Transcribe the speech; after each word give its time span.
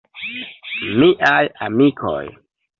Miaj 1.03 1.45
amikoj. 1.69 2.25